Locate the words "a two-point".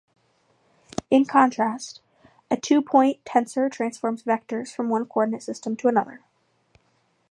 2.49-3.23